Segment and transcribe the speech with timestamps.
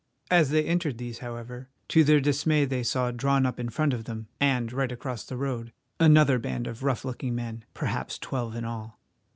[0.31, 4.05] As they entered these, however, to their dismay they saw, drawn up in front of
[4.05, 8.65] them and right across the road, another band of rough looking men, perhaps twelve in
[8.65, 8.99] all.